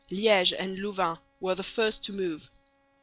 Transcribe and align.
Liège 0.09 0.55
and 0.57 0.79
Louvain 0.79 1.15
were 1.39 1.53
the 1.53 1.61
first 1.61 2.03
to 2.03 2.11
move. 2.11 2.49